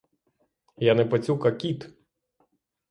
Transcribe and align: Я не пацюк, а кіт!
Я 0.91 0.95
не 0.95 1.05
пацюк, 1.05 1.45
а 1.51 1.51
кіт! 1.51 1.89